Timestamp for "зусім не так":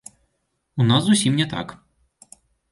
1.09-1.77